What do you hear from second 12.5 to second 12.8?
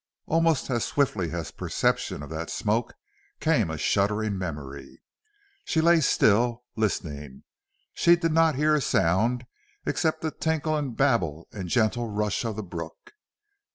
the